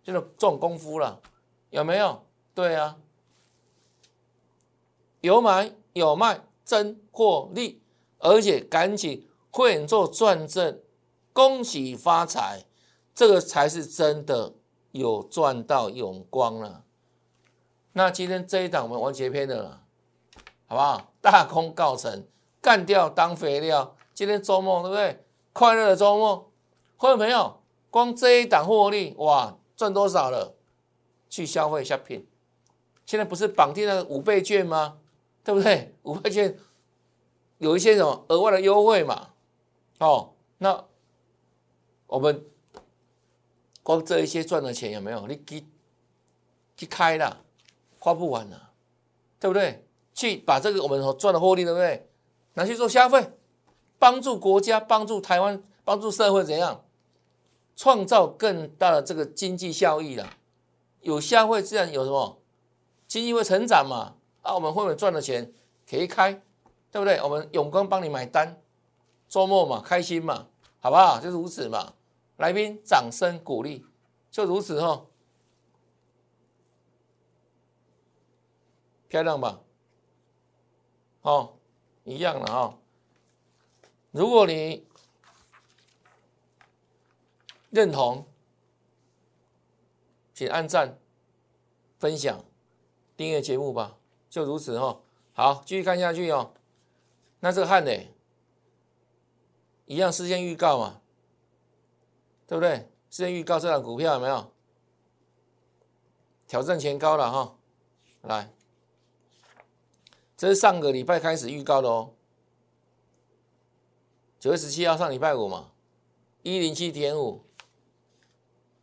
[0.01, 1.21] 就是这种功夫了，
[1.69, 2.24] 有没有？
[2.55, 2.97] 对啊，
[5.19, 7.81] 有买有卖真获利，
[8.19, 10.79] 而且赶紧会做转正，
[11.33, 12.63] 恭喜发财，
[13.13, 14.53] 这个才是真的
[14.93, 16.85] 有赚到永光了。
[17.91, 19.81] 那今天这一档我们完结篇的了，
[20.67, 21.13] 好不好？
[21.19, 22.25] 大功告成，
[22.61, 23.97] 干掉当肥料。
[24.13, 25.25] 今天周末对不对？
[25.51, 26.51] 快乐的周末，
[26.95, 30.55] 会员朋友，光这一档获利哇，赚多少了？
[31.27, 32.23] 去消费 shopping，
[33.05, 34.97] 现在不是绑定了五倍券吗？
[35.43, 35.93] 对不对？
[36.03, 36.57] 五倍券
[37.59, 39.29] 有一些什么额外的优惠嘛？
[39.99, 40.85] 哦，那
[42.07, 42.45] 我们
[43.83, 45.27] 光这一些赚的钱有没有？
[45.27, 45.65] 你去
[46.75, 47.43] 去开了，
[47.99, 48.71] 花不完了，
[49.39, 49.85] 对不对？
[50.13, 52.09] 去把这个我们所赚的获利，对不对？
[52.55, 53.31] 拿去做消费，
[53.99, 56.85] 帮助国家，帮助台湾，帮助社会，怎样
[57.75, 60.37] 创造更大的这个经济效益了？
[61.01, 62.41] 有消费自然有什么
[63.07, 64.15] 经济会成长嘛？
[64.41, 65.53] 啊，我们会不会赚的钱
[65.89, 66.33] 可以开，
[66.91, 67.21] 对不对？
[67.21, 68.61] 我们永光帮你买单，
[69.27, 70.47] 周末嘛，开心嘛，
[70.79, 71.19] 好不好？
[71.19, 71.93] 就是如此嘛。
[72.37, 73.85] 来宾掌声鼓励，
[74.29, 75.05] 就如此哈，
[79.07, 79.61] 漂亮吧？
[81.21, 81.57] 哦，
[82.03, 82.77] 一样的哈。
[84.11, 84.85] 如果你
[87.69, 88.25] 认同。
[90.37, 90.99] 请按赞、
[91.97, 92.43] 分享、
[93.15, 93.97] 订阅节目吧，
[94.29, 95.01] 就如此哈。
[95.33, 96.53] 好，继续看下去哦。
[97.39, 97.91] 那这个汉呢，
[99.85, 101.01] 一样事先预告嘛，
[102.47, 102.89] 对不对？
[103.09, 104.51] 事先预告这档股票有没有
[106.47, 107.57] 挑战前高了哈？
[108.23, 108.53] 来，
[110.35, 112.13] 这是上个礼拜开始预告的哦。
[114.39, 115.71] 九月十七号上礼拜五嘛，
[116.41, 117.43] 一零七点五，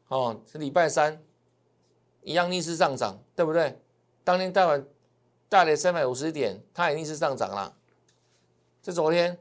[0.08, 1.22] 哦，是礼拜三。
[2.24, 3.81] 一样逆势上涨，对不对？
[4.24, 4.86] 当天大盘
[5.48, 7.76] 大跌三百五十点，它也逆势上涨了。
[8.82, 9.38] 这昨天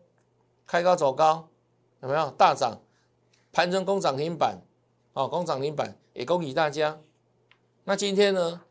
[0.66, 1.50] 开高走高，
[2.02, 2.82] 有没有大涨？
[3.52, 4.62] 盘中攻涨停板，
[5.14, 7.00] 哦，攻涨停板也恭喜大家。
[7.84, 8.62] 那今天呢？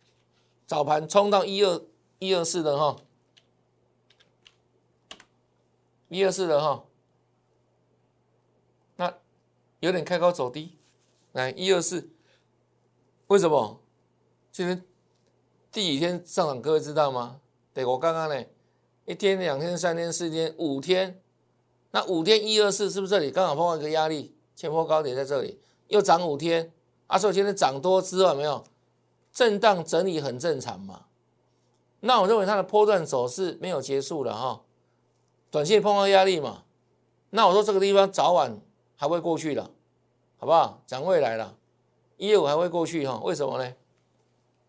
[0.66, 1.82] 早盘冲到一二
[2.20, 2.96] 一二四的哈，
[6.06, 6.84] 一二四的哈，
[8.94, 9.12] 那
[9.80, 10.78] 有点开高走低，
[11.32, 12.08] 来一二四，
[13.26, 13.82] 为什么？
[14.52, 14.84] 今天
[15.72, 17.40] 第几天上涨，各位知道吗？
[17.72, 18.44] 对我刚刚呢，
[19.04, 21.22] 一天、两天、三天、四天、五天，
[21.92, 24.34] 那五天一二四是不是这里刚好碰到一个压力？
[24.56, 26.72] 前波高点在这里，又涨五天，
[27.06, 28.64] 啊，所以今天涨多之后没有
[29.32, 31.04] 震荡整理很正常嘛？
[32.00, 34.62] 那我认为它的波段走势没有结束了哈，
[35.52, 36.64] 短线碰到压力嘛？
[37.30, 38.60] 那我说这个地方早晚
[38.96, 39.70] 还会过去的，
[40.36, 40.82] 好不好？
[40.86, 41.56] 讲未来了，
[42.16, 43.20] 一二五还会过去哈？
[43.22, 43.72] 为什么呢？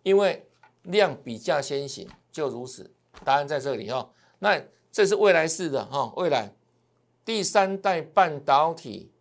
[0.04, 0.48] 因为
[0.84, 2.94] 量比价先行，就如此。
[3.24, 4.12] 答案在这里哈。
[4.40, 6.54] 那这是未来式的哈，未来
[7.24, 9.12] 第三代半导体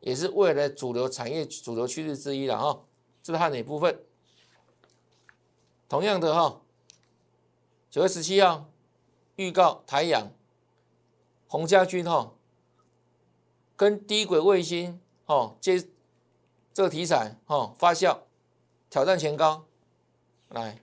[0.00, 2.84] 也是未来主流产业主流趋势之一了哈。
[3.22, 4.02] 这是它哪部分？
[5.88, 6.62] 同样的哈，
[7.90, 8.70] 九月十七号
[9.36, 10.32] 预告台阳
[11.46, 12.34] 洪家军哈，
[13.76, 15.86] 跟低轨卫星哈接
[16.72, 18.16] 这个题材哈发酵
[18.88, 19.66] 挑战前高。
[20.48, 20.82] 来，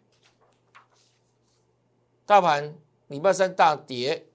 [2.30, 2.76] 大盘
[3.08, 4.28] 礼拜三大跌，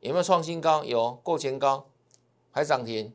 [0.00, 0.84] 有没有创新高？
[0.84, 1.88] 有，过前高，
[2.50, 3.14] 还涨停，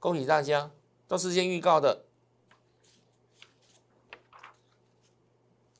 [0.00, 0.72] 恭喜大家，
[1.06, 2.04] 都事先预告的。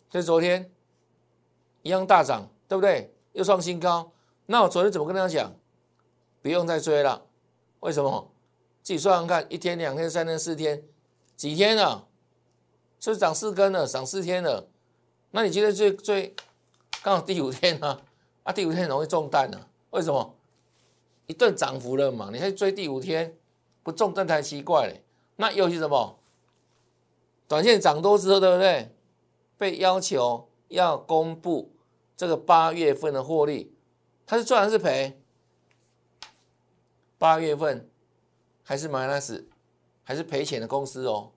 [0.08, 0.70] 所以昨天
[1.82, 3.12] 一样大涨，对不对？
[3.32, 4.12] 又创新高。
[4.46, 5.52] 那我昨天怎么跟大家讲？
[6.40, 7.26] 不用再追了。
[7.80, 8.30] 为什么？
[8.84, 10.84] 自己算算看，一天、两天、三天、四天，
[11.34, 12.06] 几天了？
[13.00, 13.84] 是不是涨四根了？
[13.84, 14.68] 涨四天了？
[15.32, 16.36] 那你今天最最
[17.02, 18.00] 刚好第五天呢？
[18.44, 19.66] 啊，第五天容易中弹呢？
[19.90, 20.34] 为什么？
[21.26, 23.36] 一顿涨幅了嘛，你还追第五天
[23.82, 25.04] 不中弹才奇怪嘞。
[25.36, 26.18] 那又是什么？
[27.48, 28.94] 短线涨多之后，对不对？
[29.56, 31.72] 被要求要公布
[32.16, 33.74] 这个八月份的获利，
[34.26, 35.20] 它是赚还是赔？
[37.18, 37.88] 八月份
[38.62, 39.44] 还是 minus
[40.02, 41.32] 还是赔钱的公司哦？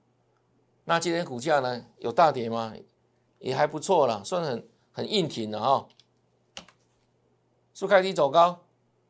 [0.85, 1.85] 那今天股价呢？
[1.99, 2.73] 有大跌吗？
[3.39, 5.85] 也还不错了，算很很硬挺的哈。
[7.73, 8.63] 收开低走高，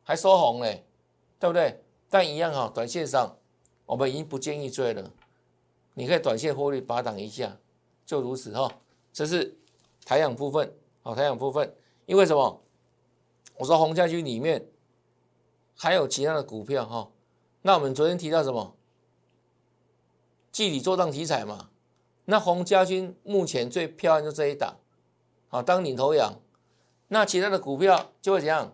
[0.03, 0.83] 还收红嘞，
[1.37, 1.83] 对不对？
[2.09, 3.37] 但一样哈，短线上
[3.85, 5.11] 我们已经不建议追了。
[5.93, 7.57] 你可以短线获利拔档一下，
[8.05, 8.79] 就如此哈。
[9.11, 9.55] 这是
[10.05, 11.75] 台阳部分，好，台阳部分，
[12.07, 12.61] 因为什么？
[13.57, 14.67] 我说红家军里面
[15.75, 17.11] 还有其他的股票哈。
[17.61, 18.75] 那我们昨天提到什么？
[20.51, 21.69] 具体做账题材嘛。
[22.25, 24.77] 那洪家军目前最漂亮就这一档，
[25.53, 26.33] 啊当领头羊，
[27.09, 28.73] 那其他的股票就会怎样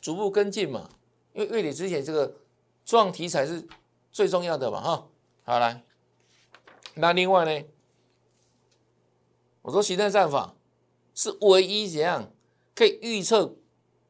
[0.00, 0.88] 逐步跟进嘛？
[1.32, 2.36] 因为月底之前这个
[2.84, 3.66] 壮题材是
[4.12, 5.08] 最重要的嘛，哈，
[5.42, 5.82] 好来，
[6.94, 7.66] 那另外呢，
[9.62, 10.54] 我说形态战法
[11.16, 12.30] 是唯一怎样
[12.76, 13.56] 可以预测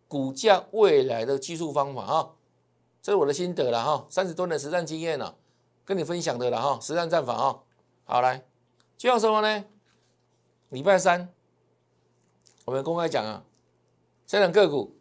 [0.07, 2.31] 股价未来的技术方法啊，
[3.01, 5.39] 这是我的心得了哈，三十多年实战经验了，
[5.87, 7.59] 跟你分享的了哈，实战战法啊，
[8.05, 8.45] 好来。
[8.99, 9.65] 就像什么呢？
[10.69, 11.33] 礼拜三
[12.71, 13.45] 我们公开讲啊，
[14.29, 14.97] 这两个股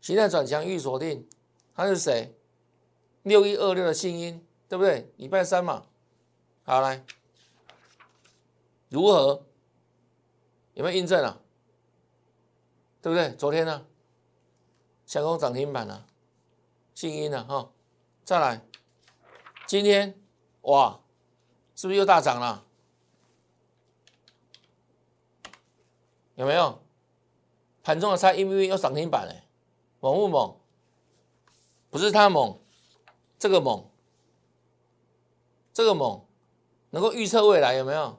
[0.00, 1.28] 形态转强预锁定，
[1.74, 2.34] 它是谁？
[3.24, 5.12] 六一二六的信音对不对？
[5.18, 5.84] 礼拜三嘛，
[6.62, 7.04] 好来，
[8.88, 9.44] 如何？
[10.72, 11.42] 有没有印证啊？
[13.02, 13.36] 对不对？
[13.36, 13.86] 昨天呢，
[15.04, 16.06] 强攻涨停板了，
[16.94, 17.70] 信音了哈，
[18.24, 18.66] 再来，
[19.66, 20.18] 今天
[20.62, 21.02] 哇，
[21.74, 22.64] 是不是又大涨了？
[26.36, 26.80] 有没有？
[27.84, 29.42] 盘中的差 M V 又涨停板嘞，
[30.00, 30.56] 猛不猛？
[31.90, 32.58] 不是它猛，
[33.38, 33.84] 这个猛，
[35.72, 36.24] 这个猛，
[36.90, 38.18] 能够预测未来有没有？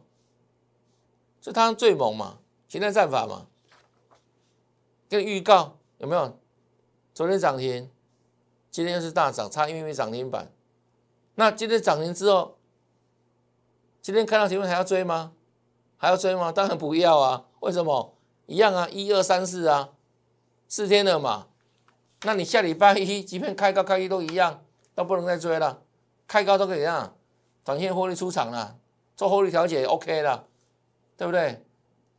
[1.42, 2.38] 是它最猛嘛？
[2.68, 3.48] 形态战法嘛？
[5.10, 6.40] 跟预告有没有？
[7.16, 7.90] 昨天涨停，
[8.70, 10.54] 今天又是大涨，差 M V 涨停板。
[11.34, 12.60] 那今天涨停之后，
[14.00, 15.34] 今天看到题目还要追吗？
[15.98, 16.52] 还要追吗？
[16.52, 17.48] 当然不要啊！
[17.62, 18.15] 为什么？
[18.48, 19.92] 一样啊，一二三四啊，
[20.68, 21.48] 四天了嘛。
[22.24, 25.82] 那你下礼拜一， 即便开高开低都一样，都不能再追了。
[26.28, 27.16] 开高都可以让
[27.64, 28.78] 短线获利出场了，
[29.16, 30.48] 做获利调节 OK 了，
[31.18, 31.64] 对不对？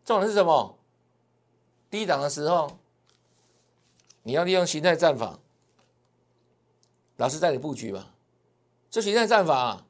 [0.04, 0.78] 重点是什么？
[1.90, 2.78] 低档的时候，
[4.22, 5.38] 你要利用形态战法，
[7.16, 8.14] 老师带你布局吧。
[8.90, 9.84] 这形态战法，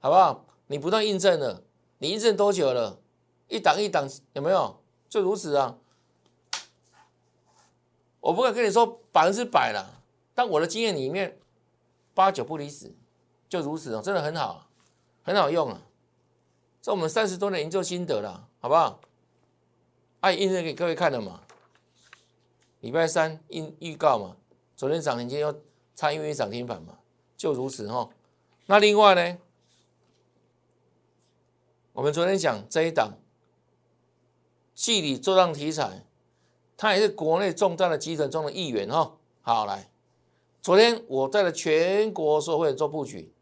[0.00, 0.44] 好不好？
[0.66, 1.62] 你不断印证了，
[1.98, 2.98] 你印证多久了？
[3.48, 4.82] 一档一档有没有？
[5.16, 5.78] 就如此啊！
[8.20, 10.02] 我不敢跟你说百分之百了，
[10.34, 11.38] 但我的经验里面
[12.12, 12.94] 八九不离十，
[13.48, 14.68] 就如此哦，真的很好，
[15.22, 15.80] 很好用啊！
[16.82, 19.00] 这我们三十多年研究心得了，好不好？
[20.20, 21.40] 爱印证给各位看的嘛。
[22.80, 24.36] 礼拜三印预告嘛，
[24.76, 25.62] 昨天涨停，今天又
[25.94, 26.98] 差因为涨停板嘛，
[27.38, 28.10] 就如此哈。
[28.66, 29.38] 那另外呢，
[31.94, 33.14] 我们昨天讲这一档。
[34.76, 36.04] 系里做账题材，
[36.76, 39.16] 它也是国内重大的集团中的一员哈。
[39.40, 39.90] 好来，
[40.60, 43.32] 昨天我带了全国社会做布局，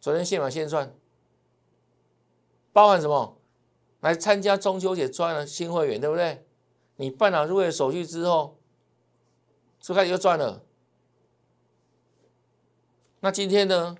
[0.00, 0.94] 昨天现买现赚，
[2.72, 3.36] 包含什么？
[4.00, 6.46] 来参加中秋节赚了新会员，对不对？
[6.96, 8.58] 你办了入会手续之后，
[9.80, 10.64] 是不是又赚了？
[13.20, 13.96] 那今天呢？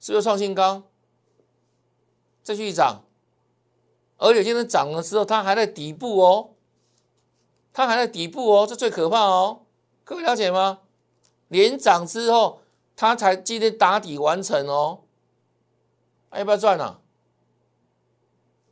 [0.00, 0.84] 是不是创新高？
[2.44, 3.02] 再续涨，
[4.18, 6.50] 而且今天涨的时候，它还在底部哦，
[7.72, 9.62] 它还在底部哦，这最可怕哦，
[10.04, 10.82] 各位了解吗？
[11.48, 12.60] 连涨之后，
[12.94, 15.04] 它才今天打底完成哦，
[16.32, 17.00] 要不要赚啊？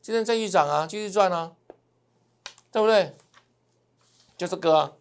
[0.02, 1.52] 今天再续涨啊，继续赚啊，
[2.70, 3.16] 对不对？
[4.36, 4.92] 就这个啊，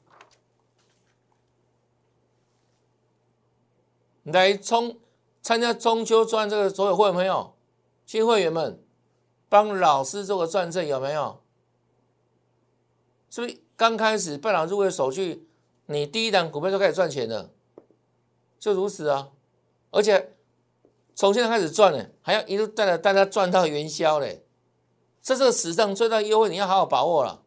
[4.23, 4.97] 来冲
[5.41, 7.53] 参加中秋赚这个所有会员朋友。
[8.11, 8.83] 新会员们，
[9.47, 11.41] 帮老师做个转正有没有？
[13.29, 15.47] 是不是刚开始办了入会手续，
[15.85, 17.51] 你第一档股票就开始赚钱了？
[18.59, 19.29] 就如此啊！
[19.91, 20.35] 而且
[21.15, 24.43] 从现在开始赚呢，还要一路带着大家赚到元宵嘞！
[25.21, 27.41] 这是史上最大优惠，你要好好把握了，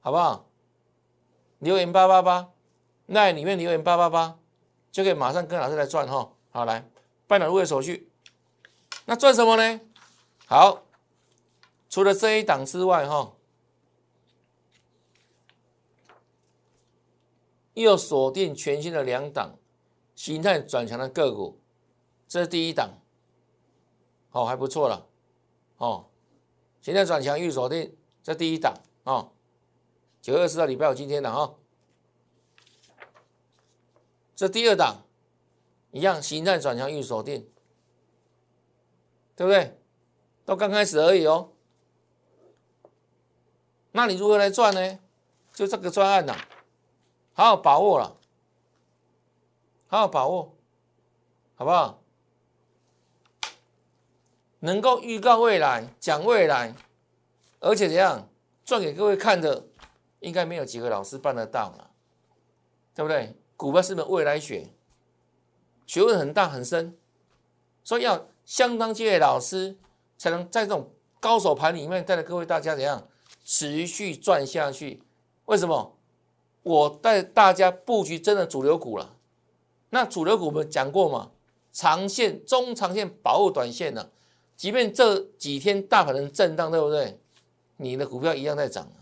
[0.00, 0.48] 好不好？
[1.58, 2.48] 留言八八八，
[3.04, 4.38] 那里面留言八八八，
[4.90, 6.32] 就可以马上跟老师来赚哈！
[6.52, 6.88] 好，来
[7.26, 8.10] 办了入会手续，
[9.04, 9.80] 那赚什么呢？
[10.50, 10.82] 好，
[11.88, 13.36] 除了这一档之外，哈，
[17.74, 19.56] 又锁定全新的两档
[20.16, 21.60] 形态转强的个股，
[22.26, 22.98] 这是第一档，
[24.32, 25.06] 哦，还不错了，
[25.76, 26.10] 哦，
[26.80, 29.30] 形态转强预锁定，这第一档，哦，
[30.20, 31.54] 九月二十号礼拜五今天的哈，
[34.34, 35.04] 这第二档
[35.92, 37.48] 一样形态转强预锁定，
[39.36, 39.76] 对不对？
[40.50, 41.52] 都刚开始而已哦，
[43.92, 44.98] 那你如何来赚呢？
[45.54, 46.36] 就这个专案呐，
[47.34, 48.16] 好好把握了，
[49.86, 50.56] 好好把握，
[51.54, 52.02] 好不好？
[54.58, 56.74] 能够预告未来、讲未来，
[57.60, 58.28] 而且怎样
[58.64, 59.68] 赚给各位看的，
[60.18, 61.92] 应该没有几个老师办得到了，
[62.92, 63.36] 对不对？
[63.56, 64.74] 股票是门未来学，
[65.86, 66.98] 学问很大很深，
[67.84, 69.78] 所以要相当敬业老师。
[70.20, 73.08] 才能在这种高手盘里面带着各位大家怎样
[73.42, 75.02] 持续赚下去？
[75.46, 75.96] 为什么？
[76.62, 79.16] 我带大家布局真的主流股了。
[79.88, 81.30] 那主流股我们讲过嘛？
[81.72, 84.10] 长线、中长线保护短线呢？
[84.56, 87.18] 即便这几天大盘的震荡，对不对？
[87.78, 88.92] 你的股票一样在涨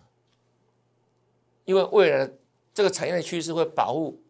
[1.65, 2.31] 因为未来
[2.73, 4.23] 这个产业的趋势会保护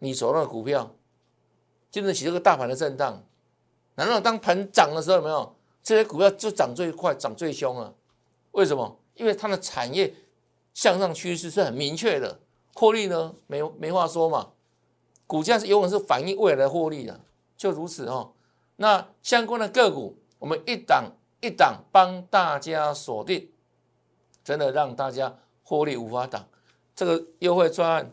[0.00, 0.92] 你手上的股票，
[1.88, 3.24] 经得起这个大盘的震荡。
[3.94, 5.54] 难道当盘涨的时候有没有？
[5.82, 7.92] 这些股票就涨最快、涨最凶啊！
[8.52, 9.00] 为什么？
[9.14, 10.14] 因为它的产业
[10.72, 12.40] 向上趋势是很明确的，
[12.74, 14.52] 获利呢没没话说嘛。
[15.26, 17.20] 股价是永远是反映未来的获利的，
[17.56, 18.32] 就如此哦。
[18.76, 23.50] 那相关的个股，我们一档一档帮大家锁定，
[24.44, 26.48] 真的让大家获利无法挡。
[26.94, 28.12] 这个优惠专案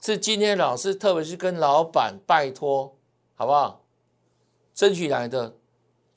[0.00, 2.96] 是今天老师特别是跟老板拜托，
[3.34, 3.84] 好不好？
[4.74, 5.56] 争取来的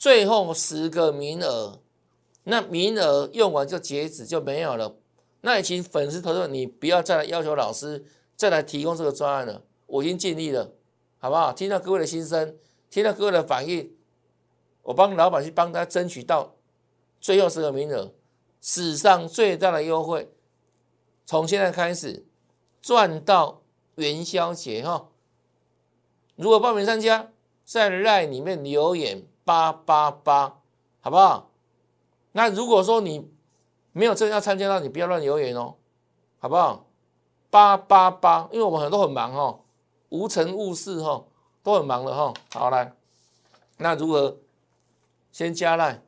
[0.04, 1.80] 最后十个名额，
[2.44, 4.98] 那名额用完就截止就没有了。
[5.40, 8.04] 那也请粉丝投资你不要再来要求老师
[8.36, 10.74] 再来提供这个专案了，我已经尽力了，
[11.20, 11.54] 好不好？
[11.54, 12.58] 听到各位的心声，
[12.90, 13.96] 听到各位的反应，
[14.82, 16.58] 我帮老板去帮他争取到
[17.22, 18.14] 最后十个名额，
[18.60, 20.30] 史上最大的优惠，
[21.26, 22.26] 从现在开始
[22.82, 23.62] 赚到
[23.96, 25.08] 元宵节哈！
[26.36, 27.30] 如果报名参加。
[27.66, 30.60] 在赖里面留言八八八，
[31.02, 31.50] 好不好？
[32.32, 33.32] 那如果说你
[33.92, 35.76] 没有真要参加到，你不要乱留言哦，
[36.40, 36.88] 好不好？
[37.50, 39.60] 八八八，因为我们很多很忙哦，
[40.10, 41.26] 无尘无事哈，
[41.62, 42.34] 都很忙的哈。
[42.54, 42.96] 好来，
[43.78, 44.38] 那如何
[45.32, 46.02] 先加赖？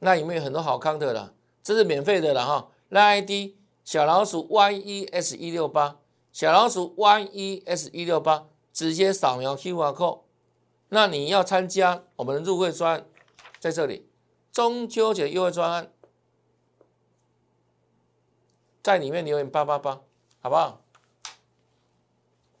[0.00, 1.32] 那里面有很多好康的啦，
[1.62, 2.68] 这是免费的了哈。
[2.88, 5.98] 赖 ID 小老鼠 YES 一六八，
[6.32, 10.20] 小老鼠 YES 一六八，直接扫描 QR code。
[10.90, 13.04] 那你要参加我们的入会专，
[13.58, 14.08] 在这里
[14.52, 15.92] 中秋节优惠专案，
[18.82, 20.00] 在里面留言八八八，
[20.40, 20.82] 好不好？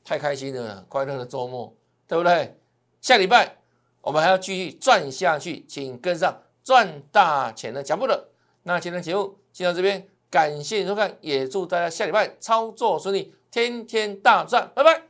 [0.04, 1.76] 太开心了，快乐的周末，
[2.06, 2.58] 对不对？
[3.00, 3.58] 下礼拜
[4.00, 8.32] 我们还要继续赚下去，请跟上赚大钱的脚步了。
[8.62, 15.09] 那今天节目先到这边，感谢收看，也祝大家下礼拜操作顺利，天天大赚，拜拜。